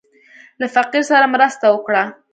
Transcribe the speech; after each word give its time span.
له 0.59 0.67
فقير 0.75 1.03
سره 1.11 1.27
مرسته 1.35 1.65
وکړه. 1.71 2.03